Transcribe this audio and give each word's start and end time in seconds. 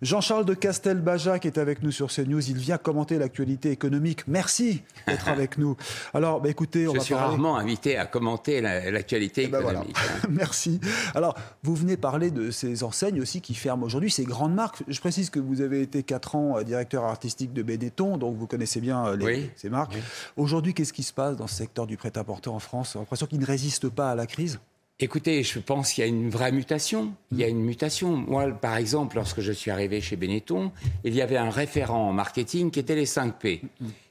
Jean-Charles 0.00 0.44
de 0.44 0.54
Castelbajac 0.54 1.44
est 1.44 1.58
avec 1.58 1.82
nous 1.82 1.90
sur 1.90 2.06
CNews. 2.08 2.48
Il 2.50 2.56
vient 2.56 2.78
commenter 2.78 3.18
l'actualité 3.18 3.72
économique. 3.72 4.28
Merci 4.28 4.82
d'être 5.08 5.26
avec 5.28 5.58
nous. 5.58 5.76
Alors, 6.14 6.40
bah, 6.40 6.48
écoutez, 6.50 6.86
on 6.86 6.92
Je 6.92 6.98
va 6.98 7.04
suis 7.04 7.14
parler... 7.14 7.30
rarement 7.30 7.56
invité 7.56 7.96
à 7.96 8.06
commenter 8.06 8.60
la- 8.60 8.90
l'actualité 8.92 9.44
Eh 9.44 9.48
ben 9.48 9.60
voilà. 9.60 9.80
économique. 9.80 9.96
hein. 9.98 10.28
Merci. 10.30 10.80
Alors, 11.16 11.34
vous 11.64 11.74
venez 11.74 11.96
parler 11.96 12.30
de 12.30 12.52
ces 12.52 12.84
enseignes 12.84 13.20
aussi 13.20 13.40
qui 13.40 13.54
ferment 13.54 13.84
aujourd'hui, 13.84 14.10
ces 14.10 14.24
grandes 14.24 14.54
marques. 14.54 14.84
Je 14.86 15.00
précise 15.00 15.30
que 15.30 15.40
vous 15.40 15.60
avez 15.62 15.82
été 15.82 16.04
4 16.04 16.36
ans 16.36 16.58
euh, 16.58 16.62
directeur 16.62 17.04
artistique 17.04 17.52
de 17.52 17.62
Benetton, 17.64 18.18
donc 18.18 18.36
vous 18.36 18.46
connaissez 18.46 18.80
bien 18.80 19.04
euh, 19.04 19.16
les- 19.16 19.24
Oui. 19.26 19.50
ces 19.56 19.68
marques. 19.68 19.96
Aujourd'hui, 20.36 20.74
qu'est-ce 20.74 20.92
qui 20.92 21.02
se 21.02 21.12
passe 21.12 21.36
dans 21.36 21.48
ce 21.48 21.56
secteur 21.56 21.88
du 21.88 21.96
prêt-à-porter 21.96 22.50
en 22.50 22.60
France? 22.60 22.90
J'ai 22.92 23.00
l'impression 23.00 23.26
qu'il 23.26 23.40
ne 23.40 23.46
résiste 23.46 23.88
pas 23.88 24.12
à 24.12 24.14
la 24.14 24.26
crise. 24.28 24.60
Écoutez, 25.00 25.44
je 25.44 25.60
pense 25.60 25.92
qu'il 25.92 26.02
y 26.02 26.04
a 26.04 26.08
une 26.08 26.28
vraie 26.28 26.50
mutation. 26.50 27.14
Il 27.30 27.38
y 27.38 27.44
a 27.44 27.48
une 27.48 27.60
mutation. 27.60 28.16
Moi, 28.16 28.50
par 28.50 28.76
exemple, 28.76 29.14
lorsque 29.14 29.40
je 29.40 29.52
suis 29.52 29.70
arrivé 29.70 30.00
chez 30.00 30.16
Benetton, 30.16 30.72
il 31.04 31.14
y 31.14 31.22
avait 31.22 31.36
un 31.36 31.50
référent 31.50 32.08
en 32.08 32.12
marketing 32.12 32.72
qui 32.72 32.80
était 32.80 32.96
les 32.96 33.06
5 33.06 33.38
P. 33.38 33.62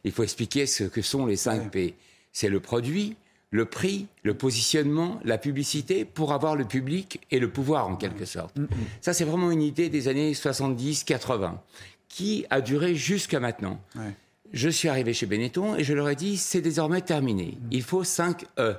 Il 0.05 0.13
faut 0.13 0.23
expliquer 0.23 0.65
ce 0.65 0.85
que 0.85 1.01
sont 1.01 1.25
les 1.25 1.35
5 1.35 1.71
P. 1.71 1.95
C'est 2.31 2.47
le 2.47 2.61
produit, 2.61 3.17
le 3.51 3.65
prix, 3.65 4.07
le 4.23 4.33
positionnement, 4.33 5.19
la 5.25 5.37
publicité 5.37 6.05
pour 6.05 6.31
avoir 6.31 6.55
le 6.55 6.63
public 6.63 7.19
et 7.31 7.39
le 7.39 7.49
pouvoir 7.49 7.89
en 7.89 7.97
quelque 7.97 8.23
sorte. 8.23 8.55
Ça, 9.01 9.11
c'est 9.11 9.25
vraiment 9.25 9.51
une 9.51 9.61
idée 9.61 9.89
des 9.89 10.07
années 10.07 10.31
70-80 10.31 11.55
qui 12.07 12.45
a 12.49 12.61
duré 12.61 12.95
jusqu'à 12.95 13.41
maintenant. 13.41 13.81
Je 14.53 14.69
suis 14.69 14.87
arrivé 14.87 15.13
chez 15.13 15.25
Benetton 15.25 15.75
et 15.75 15.83
je 15.83 15.93
leur 15.93 16.07
ai 16.07 16.15
dit 16.15 16.37
c'est 16.37 16.61
désormais 16.61 17.01
terminé. 17.01 17.57
Il 17.71 17.83
faut 17.83 18.05
5 18.05 18.45
E 18.57 18.75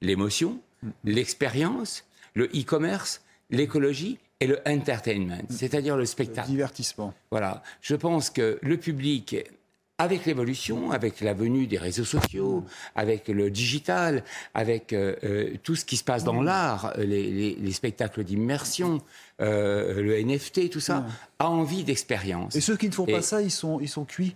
l'émotion, 0.00 0.58
l'expérience, 1.04 2.04
le 2.34 2.46
e-commerce, 2.46 3.22
l'écologie 3.50 4.18
et 4.40 4.46
le 4.46 4.58
entertainment, 4.66 5.42
c'est-à-dire 5.50 5.96
le 5.96 6.06
spectacle. 6.06 6.48
Divertissement. 6.48 7.14
Voilà. 7.30 7.62
Je 7.80 7.94
pense 7.94 8.30
que 8.30 8.58
le 8.62 8.76
public, 8.76 9.36
avec 9.98 10.24
l'évolution, 10.26 10.90
avec 10.90 11.20
la 11.20 11.32
venue 11.32 11.66
des 11.68 11.78
réseaux 11.78 12.04
sociaux, 12.04 12.64
avec 12.96 13.28
le 13.28 13.50
digital, 13.50 14.24
avec 14.54 14.92
euh, 14.92 15.14
euh, 15.22 15.54
tout 15.62 15.76
ce 15.76 15.84
qui 15.84 15.96
se 15.96 16.02
passe 16.02 16.24
dans 16.24 16.42
l'art, 16.42 16.92
euh, 16.98 17.04
les, 17.04 17.30
les- 17.30 17.54
les 17.54 17.72
spectacles 17.72 18.24
d'immersion, 18.24 18.98
euh, 19.40 20.02
le 20.02 20.18
NFT, 20.24 20.70
tout 20.70 20.80
ça, 20.80 21.06
a 21.38 21.48
envie 21.48 21.84
d'expérience. 21.84 22.56
Et 22.56 22.60
ceux 22.60 22.76
qui 22.76 22.88
ne 22.88 22.94
font 22.94 23.06
Et- 23.06 23.12
pas 23.12 23.22
ça, 23.22 23.42
ils 23.42 23.50
sont, 23.50 23.78
ils 23.80 23.88
sont 23.88 24.04
cuits. 24.04 24.34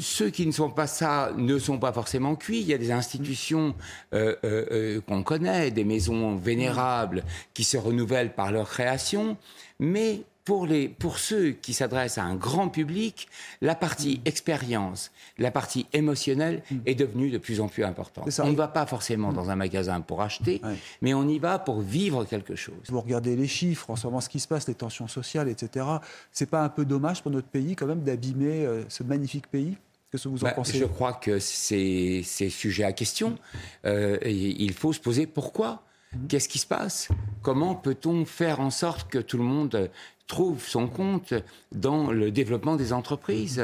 Ceux 0.00 0.30
qui 0.30 0.46
ne 0.46 0.52
sont 0.52 0.70
pas 0.70 0.86
ça 0.86 1.32
ne 1.36 1.58
sont 1.58 1.78
pas 1.78 1.92
forcément 1.92 2.36
cuits. 2.36 2.60
Il 2.60 2.66
y 2.66 2.74
a 2.74 2.78
des 2.78 2.92
institutions 2.92 3.74
euh, 4.14 4.36
euh, 4.44 4.66
euh, 4.70 5.00
qu'on 5.00 5.22
connaît, 5.22 5.70
des 5.70 5.84
maisons 5.84 6.36
vénérables 6.36 7.24
qui 7.54 7.64
se 7.64 7.76
renouvellent 7.76 8.34
par 8.34 8.52
leur 8.52 8.68
création. 8.68 9.36
Mais 9.78 10.22
pour, 10.44 10.66
les, 10.66 10.88
pour 10.88 11.18
ceux 11.18 11.50
qui 11.50 11.72
s'adressent 11.74 12.18
à 12.18 12.24
un 12.24 12.34
grand 12.34 12.68
public, 12.68 13.28
la 13.60 13.74
partie 13.74 14.20
expérience, 14.24 15.10
la 15.38 15.50
partie 15.50 15.86
émotionnelle 15.92 16.62
est 16.86 16.94
devenue 16.94 17.30
de 17.30 17.38
plus 17.38 17.60
en 17.60 17.68
plus 17.68 17.84
importante. 17.84 18.28
On 18.42 18.50
ne 18.50 18.56
va 18.56 18.68
pas 18.68 18.86
forcément 18.86 19.32
dans 19.32 19.50
un 19.50 19.56
magasin 19.56 20.00
pour 20.00 20.22
acheter, 20.22 20.60
Ouais. 20.64 20.74
mais 21.02 21.14
on 21.14 21.28
y 21.28 21.38
va 21.38 21.58
pour 21.58 21.80
vivre 21.80 22.24
quelque 22.24 22.56
chose. 22.56 22.74
Vous 22.88 23.00
regardez 23.00 23.36
les 23.36 23.46
chiffres, 23.48 23.90
en 23.90 23.96
ce 23.96 24.06
moment, 24.06 24.20
ce 24.20 24.28
qui 24.28 24.40
se 24.40 24.48
passe, 24.48 24.66
les 24.66 24.74
tensions 24.74 25.08
sociales, 25.08 25.48
etc. 25.48 25.86
C'est 26.32 26.48
pas 26.50 26.62
un 26.62 26.68
peu 26.68 26.84
dommage 26.84 27.22
pour 27.22 27.30
notre 27.30 27.48
pays, 27.48 27.76
quand 27.76 27.86
même, 27.86 28.02
d'abîmer 28.02 28.64
euh, 28.66 28.82
ce 28.88 29.02
magnifique 29.02 29.46
pays? 29.48 29.76
Qu'est-ce 30.10 30.24
que 30.24 30.28
vous 30.30 30.40
en 30.40 30.48
Bah, 30.48 30.52
pensez? 30.52 30.78
je 30.78 30.84
crois 30.86 31.12
que 31.12 31.38
c'est 31.38 32.22
c'est 32.24 32.50
sujet 32.50 32.82
à 32.84 32.92
question. 32.92 33.38
Euh, 33.84 34.18
et 34.22 34.32
il 34.34 34.72
faut 34.72 34.92
se 34.92 34.98
poser 35.00 35.26
pourquoi? 35.26 35.82
Qu'est-ce 36.28 36.48
qui 36.48 36.58
se 36.58 36.66
passe? 36.66 37.06
Comment 37.42 37.76
peut-on 37.76 38.24
faire 38.24 38.58
en 38.60 38.70
sorte 38.70 39.08
que 39.08 39.18
tout 39.18 39.38
le 39.38 39.44
monde 39.44 39.88
trouve 40.30 40.66
son 40.66 40.86
compte 40.86 41.34
dans 41.72 42.10
le 42.10 42.30
développement 42.30 42.76
des 42.76 42.92
entreprises 42.92 43.62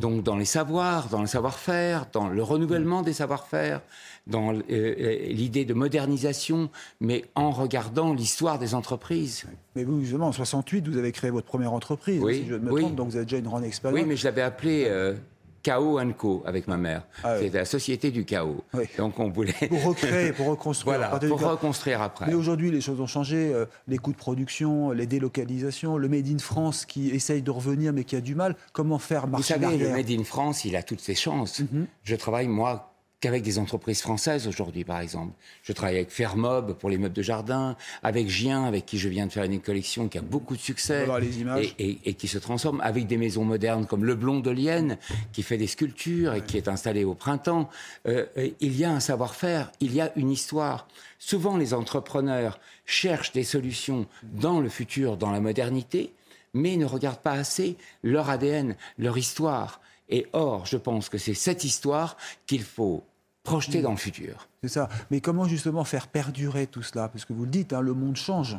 Donc 0.00 0.22
dans 0.22 0.36
les 0.36 0.44
savoirs, 0.44 1.08
dans 1.08 1.20
le 1.20 1.26
savoir-faire, 1.26 2.06
dans 2.12 2.28
le 2.28 2.42
renouvellement 2.42 3.02
des 3.02 3.12
savoir-faire, 3.14 3.80
dans 4.26 4.52
euh, 4.54 4.60
euh, 4.70 5.18
l'idée 5.28 5.64
de 5.64 5.72
modernisation, 5.74 6.68
mais 7.00 7.24
en 7.34 7.50
regardant 7.50 8.12
l'histoire 8.12 8.58
des 8.58 8.74
entreprises. 8.74 9.44
Mais 9.76 9.84
vous, 9.84 10.00
justement, 10.02 10.28
en 10.28 10.32
68, 10.32 10.88
vous 10.88 10.98
avez 10.98 11.12
créé 11.12 11.30
votre 11.30 11.46
première 11.46 11.72
entreprise, 11.72 12.20
Oui, 12.22 12.42
si 12.42 12.46
je 12.48 12.54
me 12.56 12.70
oui. 12.72 12.82
trompe, 12.82 12.96
donc 12.96 13.08
vous 13.10 13.16
avez 13.16 13.24
déjà 13.24 13.38
une 13.38 13.44
grande 13.44 13.64
expérience. 13.64 14.00
Oui, 14.00 14.06
mais 14.06 14.16
je 14.16 14.24
l'avais 14.24 14.42
appelé 14.42 14.84
euh, 14.88 15.14
Chaos 15.62 16.00
Co 16.16 16.42
avec 16.46 16.68
ma 16.68 16.76
mère. 16.76 17.02
Ah 17.22 17.34
oui. 17.34 17.44
C'était 17.44 17.58
la 17.58 17.64
société 17.64 18.10
du 18.10 18.24
chaos. 18.24 18.64
Oui. 18.74 18.84
Donc 18.96 19.18
on 19.18 19.30
voulait. 19.30 19.52
Pour 19.68 19.84
recréer, 19.84 20.32
pour 20.32 20.46
reconstruire. 20.46 20.98
Voilà, 20.98 21.18
pour 21.18 21.40
reconstruire 21.40 22.02
après. 22.02 22.26
Mais 22.26 22.34
aujourd'hui, 22.34 22.70
les 22.70 22.80
choses 22.80 23.00
ont 23.00 23.06
changé. 23.06 23.52
euh, 23.52 23.66
les 23.88 23.98
coûts 23.98 24.12
de 24.12 24.16
production, 24.16 24.90
les 24.90 25.06
délocalisations, 25.06 25.96
le 25.96 26.08
Made 26.08 26.28
in 26.28 26.38
France 26.38 26.84
qui 26.86 27.10
essaye 27.10 27.42
de 27.42 27.50
revenir 27.50 27.92
mais 27.92 28.04
qui 28.04 28.16
a 28.16 28.20
du 28.20 28.34
mal. 28.34 28.56
Comment 28.72 28.98
faire 28.98 29.26
Vous 29.26 29.32
marcher 29.32 29.54
savez, 29.54 29.76
le 29.76 29.90
Made 29.90 30.10
in 30.10 30.24
France, 30.24 30.64
il 30.64 30.76
a 30.76 30.82
toutes 30.82 31.00
ses 31.00 31.14
chances. 31.14 31.62
Je 32.04 32.16
travaille, 32.16 32.48
moi, 32.48 32.89
qu'avec 33.20 33.42
des 33.42 33.58
entreprises 33.58 34.00
françaises 34.00 34.48
aujourd'hui, 34.48 34.82
par 34.84 35.00
exemple. 35.00 35.32
Je 35.62 35.72
travaille 35.72 35.96
avec 35.96 36.10
Fermob 36.10 36.72
pour 36.78 36.88
les 36.88 36.96
meubles 36.96 37.14
de 37.14 37.22
jardin, 37.22 37.76
avec 38.02 38.28
Gien, 38.30 38.64
avec 38.64 38.86
qui 38.86 38.98
je 38.98 39.08
viens 39.10 39.26
de 39.26 39.32
faire 39.32 39.44
une 39.44 39.60
collection 39.60 40.08
qui 40.08 40.16
a 40.16 40.22
beaucoup 40.22 40.56
de 40.56 40.60
succès. 40.60 41.06
Les 41.20 41.40
images. 41.40 41.74
Et, 41.78 41.90
et- 41.90 41.98
et 42.06 42.14
qui 42.14 42.28
se 42.28 42.38
transforme 42.38 42.80
avec 42.80 43.06
des 43.06 43.18
maisons 43.18 43.44
modernes 43.44 43.86
comme 43.86 44.04
Le 44.04 44.14
Blond 44.14 44.40
de 44.40 44.50
Lienne, 44.50 44.96
qui 45.32 45.42
fait 45.42 45.58
des 45.58 45.66
sculptures 45.66 46.34
et 46.34 46.42
qui 46.42 46.56
est 46.56 46.66
installé 46.68 47.04
au 47.04 47.14
printemps. 47.14 47.68
Euh, 48.08 48.26
il 48.60 48.76
y 48.76 48.84
a 48.84 48.90
un 48.90 49.00
savoir-faire, 49.00 49.70
il 49.80 49.94
y 49.94 50.00
a 50.00 50.12
une 50.16 50.30
histoire. 50.30 50.88
Souvent, 51.18 51.58
les 51.58 51.74
entrepreneurs 51.74 52.58
cherchent 52.86 53.32
des 53.32 53.44
solutions 53.44 54.06
dans 54.22 54.60
le 54.60 54.70
futur, 54.70 55.18
dans 55.18 55.30
la 55.30 55.40
modernité, 55.40 56.12
mais 56.54 56.76
ne 56.78 56.86
regardent 56.86 57.20
pas 57.20 57.32
assez 57.32 57.76
leur 58.02 58.30
ADN, 58.30 58.76
leur 58.98 59.18
histoire. 59.18 59.80
Et 60.08 60.26
or, 60.32 60.64
je 60.66 60.76
pense 60.78 61.08
que 61.08 61.18
c'est 61.18 61.34
cette 61.34 61.62
histoire 61.64 62.16
qu'il 62.46 62.62
faut 62.62 63.04
projeter 63.50 63.82
dans 63.82 63.90
le 63.90 63.96
futur. 63.96 64.48
C'est 64.62 64.68
ça. 64.68 64.88
Mais 65.10 65.20
comment 65.20 65.44
justement 65.44 65.84
faire 65.84 66.06
perdurer 66.06 66.66
tout 66.66 66.82
cela? 66.82 67.08
Parce 67.08 67.24
que 67.24 67.32
vous 67.32 67.44
le 67.44 67.50
dites, 67.50 67.72
hein, 67.72 67.80
le 67.80 67.94
monde 67.94 68.16
change. 68.16 68.56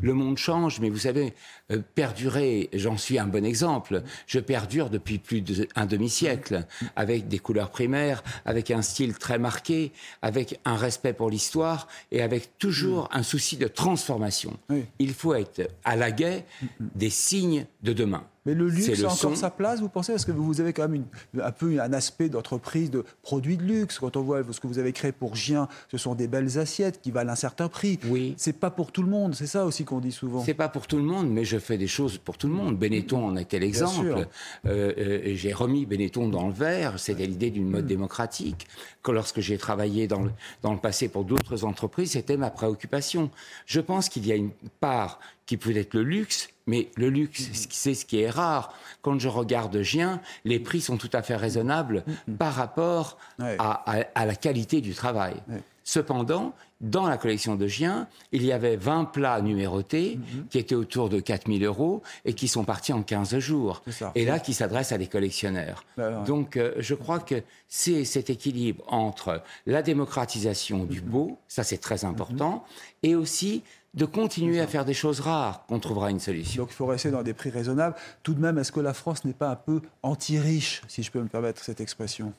Le 0.00 0.12
monde 0.12 0.36
change, 0.36 0.78
mais 0.78 0.88
vous 0.88 0.98
savez, 0.98 1.34
euh, 1.72 1.80
perdurer, 1.94 2.68
j'en 2.72 2.96
suis 2.96 3.18
un 3.18 3.26
bon 3.26 3.44
exemple. 3.44 4.02
Je 4.26 4.38
perdure 4.38 4.88
depuis 4.88 5.18
plus 5.18 5.40
d'un 5.40 5.86
demi-siècle, 5.86 6.66
avec 6.94 7.26
des 7.26 7.38
couleurs 7.38 7.70
primaires, 7.70 8.22
avec 8.44 8.70
un 8.70 8.82
style 8.82 9.14
très 9.14 9.38
marqué, 9.38 9.90
avec 10.22 10.60
un 10.64 10.76
respect 10.76 11.12
pour 11.12 11.30
l'histoire 11.30 11.88
et 12.12 12.22
avec 12.22 12.58
toujours 12.58 13.08
un 13.12 13.22
souci 13.22 13.56
de 13.56 13.66
transformation. 13.66 14.56
Oui. 14.68 14.84
Il 14.98 15.14
faut 15.14 15.34
être 15.34 15.68
à 15.84 15.96
la 15.96 16.12
guet 16.12 16.44
des 16.78 17.10
signes 17.10 17.66
de 17.82 17.92
demain. 17.92 18.24
Mais 18.46 18.54
le 18.54 18.68
luxe 18.68 18.88
le 18.88 19.04
a 19.04 19.06
encore 19.08 19.16
son. 19.16 19.34
sa 19.34 19.50
place, 19.50 19.80
vous 19.80 19.88
pensez? 19.90 20.12
Parce 20.12 20.24
que 20.24 20.32
vous 20.32 20.60
avez 20.62 20.72
quand 20.72 20.88
même 20.88 21.04
une- 21.34 21.40
un 21.42 21.52
peu 21.52 21.78
un 21.80 21.92
aspect 21.92 22.28
d'entreprise 22.30 22.90
de 22.90 23.04
produits 23.22 23.58
de 23.58 23.62
luxe. 23.64 23.98
Quand 23.98 24.16
on 24.16 24.22
voit 24.22 24.42
ce 24.50 24.60
que 24.60 24.66
vous 24.66 24.78
avez 24.78 24.92
créé 24.92 25.12
pour 25.12 25.34
Gien, 25.36 25.68
ce 25.90 25.98
sont 25.98 26.14
des 26.14 26.26
belles 26.26 26.58
assiettes 26.58 27.00
qui 27.02 27.10
valent 27.10 27.32
un 27.32 27.36
certain 27.36 27.68
prix. 27.68 27.98
Oui. 28.08 28.34
C'est 28.38 28.54
pas 28.54 28.70
pour 28.70 28.92
tout 28.92 29.02
le 29.02 29.10
monde, 29.10 29.34
c'est 29.34 29.46
ça 29.46 29.66
aussi 29.66 29.84
qu'on 29.84 30.00
dit 30.00 30.12
souvent. 30.12 30.42
C'est 30.42 30.54
pas 30.54 30.68
pour 30.70 30.86
tout 30.86 30.96
le 30.96 31.02
monde, 31.02 31.30
mais 31.30 31.44
je 31.44 31.58
fais 31.58 31.76
des 31.76 31.86
choses 31.86 32.16
pour 32.16 32.38
tout 32.38 32.46
le 32.48 32.54
monde. 32.54 32.78
Benetton 32.78 33.26
en 33.26 33.36
était 33.36 33.58
l'exemple. 33.58 34.26
Euh, 34.66 34.92
euh, 34.96 35.20
j'ai 35.34 35.52
remis 35.52 35.84
Benetton 35.84 36.28
dans 36.28 36.46
le 36.46 36.52
verre. 36.54 36.98
C'était 36.98 37.26
l'idée 37.26 37.50
d'une 37.50 37.68
mode 37.70 37.86
démocratique. 37.86 38.66
Que 39.02 39.12
lorsque 39.12 39.40
j'ai 39.40 39.58
travaillé 39.58 40.06
dans 40.06 40.22
le, 40.22 40.30
dans 40.62 40.72
le 40.72 40.78
passé 40.78 41.08
pour 41.08 41.24
d'autres 41.24 41.64
entreprises, 41.64 42.12
c'était 42.12 42.36
ma 42.36 42.50
préoccupation. 42.50 43.30
Je 43.66 43.80
pense 43.80 44.08
qu'il 44.08 44.26
y 44.26 44.32
a 44.32 44.36
une 44.36 44.50
part 44.80 45.20
qui 45.46 45.56
peut 45.56 45.76
être 45.76 45.94
le 45.94 46.02
luxe, 46.04 46.48
mais 46.70 46.88
le 46.96 47.08
luxe, 47.10 47.50
c'est 47.70 47.94
ce 47.94 48.04
qui 48.06 48.20
est 48.20 48.30
rare. 48.30 48.72
Quand 49.02 49.18
je 49.18 49.28
regarde 49.28 49.82
Gien, 49.82 50.20
les 50.44 50.60
prix 50.60 50.80
sont 50.80 50.96
tout 50.96 51.10
à 51.12 51.22
fait 51.22 51.36
raisonnables 51.36 52.04
par 52.38 52.54
rapport 52.54 53.18
Ouais. 53.38 53.56
à, 53.58 53.82
à- 53.90 54.04
à 54.14 54.24
la 54.26 54.36
qualité 54.36 54.80
du 54.80 54.94
travail. 54.94 55.34
Ouais. 55.48 55.62
Cependant, 55.82 56.54
dans 56.80 57.06
la 57.08 57.16
collection 57.18 57.56
de 57.56 57.66
Gien, 57.66 58.06
il 58.32 58.44
y 58.44 58.52
avait 58.52 58.76
20 58.76 59.06
plats 59.06 59.40
numérotés 59.42 60.18
Mhm. 60.18 60.46
qui 60.48 60.58
étaient 60.58 60.74
autour 60.76 61.08
de 61.08 61.18
4000 61.18 61.64
euros 61.64 62.02
et 62.24 62.32
qui 62.34 62.46
sont 62.48 62.64
partis 62.64 62.92
en 62.92 63.02
15 63.02 63.36
jours. 63.38 63.82
Ça. 63.90 64.12
Et 64.14 64.24
là, 64.24 64.38
qui 64.38 64.54
s'adressent 64.54 64.92
à 64.92 64.98
des 64.98 65.08
collectionneurs. 65.08 65.84
Bah. 65.96 66.22
Donc, 66.26 66.56
euh, 66.56 66.74
je 66.78 66.94
crois 66.94 67.18
que 67.18 67.42
c'est 67.68 68.04
cet 68.04 68.30
équilibre 68.30 68.84
entre 68.86 69.42
la 69.66 69.82
démocratisation 69.82 70.84
du 70.84 71.00
beau, 71.00 71.38
ça 71.48 71.64
c'est 71.64 71.78
très 71.78 72.04
important, 72.04 72.64
et 73.02 73.14
aussi 73.16 73.62
de 73.94 74.04
continuer 74.04 74.60
à 74.60 74.66
faire 74.66 74.84
des 74.84 74.94
choses 74.94 75.20
rares 75.20 75.66
qu'on 75.66 75.80
trouvera 75.80 76.10
une 76.10 76.20
solution. 76.20 76.62
Donc 76.62 76.70
il 76.72 76.76
faut 76.76 76.86
rester 76.86 77.10
dans 77.10 77.22
des 77.22 77.34
prix 77.34 77.50
raisonnables. 77.50 77.96
Tout 78.22 78.34
de 78.34 78.40
même, 78.40 78.58
est-ce 78.58 78.72
que 78.72 78.80
la 78.80 78.94
France 78.94 79.24
n'est 79.24 79.32
pas 79.32 79.50
un 79.50 79.56
peu 79.56 79.80
anti-riche, 80.02 80.82
si 80.88 81.02
je 81.02 81.10
peux 81.10 81.20
me 81.20 81.28
permettre 81.28 81.62
cette 81.62 81.80
expression? 81.80 82.32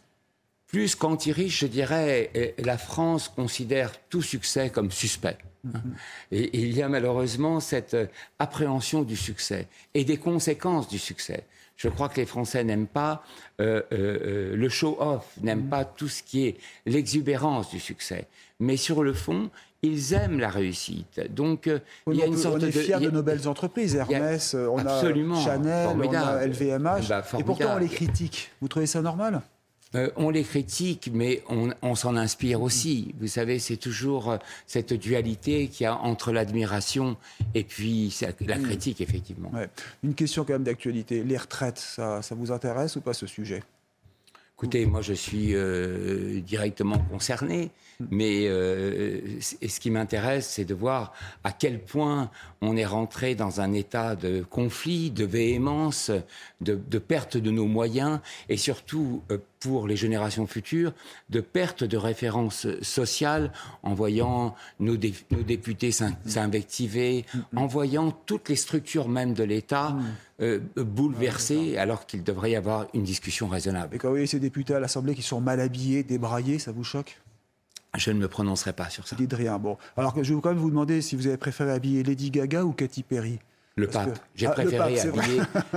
Plus 0.67 0.95
qu'anti-riche, 0.95 1.59
je 1.59 1.67
dirais, 1.67 2.31
euh, 2.35 2.51
la 2.59 2.77
France 2.77 3.27
considère 3.27 3.91
tout 4.07 4.21
succès 4.21 4.69
comme 4.69 4.91
suspect. 4.91 5.37
Mm-hmm. 5.65 5.79
Et, 6.31 6.43
et 6.43 6.59
il 6.61 6.73
y 6.75 6.81
a 6.81 6.89
malheureusement 6.89 7.59
cette 7.59 7.93
euh, 7.93 8.05
appréhension 8.39 9.03
du 9.03 9.15
succès 9.15 9.67
et 9.93 10.03
des 10.03 10.17
conséquences 10.17 10.87
du 10.87 10.97
succès. 10.99 11.43
Je 11.77 11.87
crois 11.89 12.09
que 12.09 12.17
les 12.17 12.25
Français 12.25 12.63
n'aiment 12.63 12.87
pas 12.87 13.23
euh, 13.59 13.81
euh, 13.91 14.55
le 14.55 14.69
show-off, 14.69 15.25
n'aiment 15.41 15.67
pas 15.67 15.83
tout 15.85 16.07
ce 16.07 16.21
qui 16.23 16.45
est 16.47 16.57
l'exubérance 16.85 17.69
du 17.71 17.79
succès. 17.79 18.27
Mais 18.59 18.77
sur 18.77 19.03
le 19.03 19.13
fond, 19.13 19.49
ils 19.81 20.13
aiment 20.13 20.39
la 20.39 20.49
réussite. 20.49 21.19
Donc, 21.33 21.65
euh, 21.65 21.79
il 22.07 22.15
y 22.17 22.21
a 22.21 22.27
une 22.27 22.37
sorte 22.37 22.57
on 22.57 22.59
est 22.59 22.67
de. 22.67 22.71
fiers 22.71 22.93
a- 22.93 22.99
de 22.99 23.09
nos 23.09 23.23
belles 23.23 23.47
entreprises, 23.47 23.95
Hermès, 23.95 24.53
euh, 24.53 24.67
on 24.67 24.77
a 24.85 25.01
Chanel, 25.01 25.89
on 25.95 26.13
a. 26.13 26.45
LVMH, 26.45 27.07
Bah, 27.09 27.23
et 27.39 27.43
pourtant 27.43 27.75
on 27.75 27.79
les 27.79 27.87
critique. 27.87 28.51
Vous 28.61 28.67
trouvez 28.67 28.85
ça 28.85 29.01
normal? 29.01 29.41
Euh, 29.93 30.09
on 30.15 30.29
les 30.29 30.43
critique, 30.43 31.09
mais 31.13 31.43
on, 31.49 31.71
on 31.81 31.95
s'en 31.95 32.15
inspire 32.15 32.61
aussi. 32.61 33.13
Vous 33.19 33.27
savez, 33.27 33.59
c'est 33.59 33.75
toujours 33.75 34.31
euh, 34.31 34.37
cette 34.65 34.93
dualité 34.93 35.67
qu'il 35.67 35.83
y 35.83 35.87
a 35.87 35.97
entre 35.97 36.31
l'admiration 36.31 37.17
et 37.55 37.63
puis 37.65 38.15
la 38.39 38.57
critique, 38.57 39.01
effectivement. 39.01 39.51
Ouais. 39.53 39.67
Une 40.03 40.15
question 40.15 40.45
quand 40.45 40.53
même 40.53 40.63
d'actualité. 40.63 41.23
Les 41.23 41.37
retraites, 41.37 41.77
ça, 41.77 42.21
ça 42.21 42.35
vous 42.35 42.51
intéresse 42.53 42.95
ou 42.95 43.01
pas 43.01 43.13
ce 43.13 43.27
sujet? 43.27 43.63
Écoutez, 44.55 44.85
moi 44.85 45.01
je 45.01 45.13
suis 45.13 45.55
euh, 45.55 46.39
directement 46.39 46.99
concerné, 46.99 47.71
mais 48.11 48.47
euh, 48.47 49.41
c- 49.41 49.57
et 49.59 49.67
ce 49.67 49.79
qui 49.79 49.89
m'intéresse, 49.89 50.47
c'est 50.47 50.65
de 50.65 50.75
voir 50.75 51.13
à 51.43 51.51
quel 51.51 51.79
point 51.79 52.29
on 52.61 52.77
est 52.77 52.85
rentré 52.85 53.33
dans 53.33 53.59
un 53.59 53.73
état 53.73 54.15
de 54.15 54.43
conflit, 54.47 55.09
de 55.09 55.25
véhémence, 55.25 56.11
de, 56.61 56.75
de 56.75 56.99
perte 56.99 57.37
de 57.37 57.49
nos 57.49 57.65
moyens, 57.65 58.19
et 58.49 58.57
surtout 58.57 59.23
euh, 59.31 59.39
pour 59.61 59.87
les 59.87 59.95
générations 59.95 60.47
futures, 60.47 60.91
de 61.29 61.39
perte 61.39 61.83
de 61.83 61.95
référence 61.95 62.67
sociale 62.81 63.51
en 63.83 63.93
voyant 63.93 64.55
nos, 64.79 64.97
dé- 64.97 65.13
nos 65.29 65.43
députés 65.43 65.91
s'in- 65.91 66.17
s'invectiver, 66.25 67.25
en 67.55 67.67
voyant 67.67 68.11
toutes 68.25 68.49
les 68.49 68.55
structures 68.55 69.07
même 69.07 69.33
de 69.33 69.43
l'État 69.43 69.95
euh, 70.41 70.59
bouleversées, 70.75 71.77
alors 71.77 72.05
qu'il 72.07 72.23
devrait 72.23 72.51
y 72.51 72.55
avoir 72.55 72.87
une 72.95 73.03
discussion 73.03 73.47
raisonnable. 73.47 73.95
Et 73.95 73.99
quand 73.99 74.07
vous 74.07 74.15
voyez 74.15 74.27
ces 74.27 74.39
députés 74.39 74.73
à 74.73 74.79
l'Assemblée 74.79 75.13
qui 75.15 75.21
sont 75.21 75.39
mal 75.39 75.59
habillés, 75.61 76.03
débraillés, 76.03 76.57
ça 76.59 76.71
vous 76.71 76.83
choque? 76.83 77.21
Je 77.97 78.09
ne 78.11 78.17
me 78.19 78.27
prononcerai 78.27 78.73
pas 78.73 78.89
sur 78.89 79.07
ça. 79.07 79.15
Dites 79.15 79.33
rien. 79.33 79.59
Bon. 79.59 79.77
Alors 79.95 80.13
que 80.13 80.23
je 80.23 80.33
vais 80.33 80.41
quand 80.41 80.49
même 80.49 80.57
vous 80.57 80.69
demander 80.71 81.01
si 81.01 81.15
vous 81.15 81.27
avez 81.27 81.37
préféré 81.37 81.71
habiller 81.71 82.01
Lady 82.03 82.31
Gaga 82.31 82.63
ou 82.63 82.71
Katy 82.71 83.03
Perry 83.03 83.37
Le 83.75 83.85
Parce 83.87 84.05
pape. 84.07 84.15
que- 84.17 84.23
J'ai 84.33 84.47
Ah, 84.47 84.51
préféré, 84.51 84.95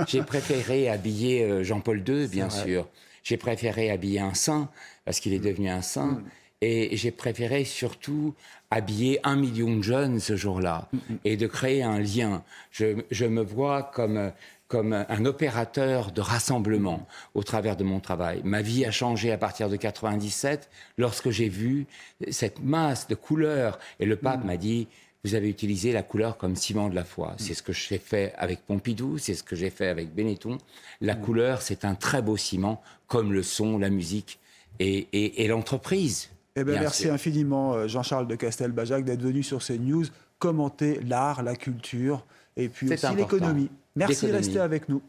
j'ai 0.07 0.23
préféré 0.23 0.89
habiller 0.89 1.43
euh, 1.43 1.63
Jean-Paul 1.63 2.03
II, 2.07 2.27
bien 2.27 2.47
vrai. 2.47 2.85
J'ai 3.25 3.37
préféré 3.37 3.89
habiller 3.91 4.19
un 4.21 4.33
saint, 4.35 4.69
parce 5.03 5.19
qu'il 5.19 5.33
est 5.33 5.39
devenu 5.39 5.69
un 5.69 5.81
saint. 5.81 6.05
Mm. 6.13 6.23
Et 6.61 6.95
j'ai 6.95 7.11
préféré 7.11 7.65
surtout 7.65 8.33
habiller 8.71 9.19
un 9.23 9.35
million 9.35 9.75
de 9.75 9.81
jeunes 9.83 10.19
ce 10.21 10.35
jour-là 10.37 10.87
Mm, 10.93 10.97
et 11.25 11.35
de 11.35 11.47
créer 11.47 11.83
un 11.83 11.99
lien. 11.99 12.43
Je, 12.71 13.01
je 13.11 13.25
me 13.25 13.41
vois 13.41 13.83
comme, 13.93 14.31
comme 14.67 14.93
un 15.09 15.25
opérateur 15.25 16.11
de 16.11 16.21
rassemblement 16.21 17.07
au 17.33 17.43
travers 17.43 17.75
de 17.75 17.83
mon 17.83 17.99
travail. 17.99 18.41
Ma 18.45 18.61
vie 18.61 18.85
a 18.85 18.91
changé 18.91 19.31
à 19.31 19.37
partir 19.37 19.69
de 19.69 19.75
97 19.75 20.69
lorsque 20.97 21.29
j'ai 21.31 21.49
vu 21.49 21.87
cette 22.31 22.61
masse 22.63 23.07
de 23.07 23.15
couleurs. 23.15 23.77
Et 23.99 24.05
le 24.05 24.15
Mm. 24.15 24.19
pape 24.19 24.43
m'a 24.45 24.57
dit, 24.57 24.87
vous 25.25 25.33
avez 25.33 25.49
utilisé 25.49 25.91
la 25.91 26.03
couleur 26.03 26.37
comme 26.37 26.55
ciment 26.55 26.87
de 26.87 26.93
la 26.95 27.03
foi. 27.03 27.33
C'est 27.37 27.55
ce 27.55 27.63
que 27.63 27.73
j'ai 27.73 27.97
fait 27.97 28.33
avec 28.37 28.65
Pompidou, 28.67 29.17
c'est 29.17 29.33
ce 29.33 29.41
que 29.41 29.55
j'ai 29.55 29.71
fait 29.71 29.87
avec 29.87 30.13
Benetton. 30.13 30.59
La 31.01 31.15
couleur, 31.15 31.63
c'est 31.63 31.83
un 31.83 31.95
très 31.95 32.21
beau 32.21 32.37
ciment, 32.37 32.79
comme 33.07 33.33
le 33.33 33.41
son, 33.41 33.79
la 33.79 33.89
musique 33.89 34.39
et, 34.79 35.07
et- 35.13 35.43
et 35.43 35.47
l'entreprise. 35.47 36.29
Eh 36.55 36.63
bien, 36.63 36.73
bien 36.73 36.81
merci 36.83 37.03
sûr. 37.03 37.13
infiniment, 37.13 37.73
euh, 37.73 37.87
Jean-Charles 37.87 38.27
de 38.27 38.35
Castelbajac, 38.35 39.03
d'être 39.03 39.21
venu 39.23 39.41
sur 39.41 39.63
CNews 39.63 40.05
commenter 40.37 40.99
l'art, 41.01 41.41
la 41.41 41.55
culture 41.55 42.23
et 42.55 42.69
puis 42.69 42.93
aussi 42.93 43.15
l'économie. 43.15 43.69
Merci 43.95 44.27
de 44.27 44.31
rester 44.33 44.59
avec 44.59 44.89
nous. 44.89 45.01